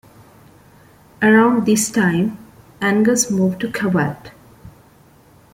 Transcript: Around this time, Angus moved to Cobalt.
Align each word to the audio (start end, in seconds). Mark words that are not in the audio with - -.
Around 1.21 1.67
this 1.67 1.91
time, 1.91 2.39
Angus 2.81 3.29
moved 3.29 3.59
to 3.61 3.71
Cobalt. 3.71 4.31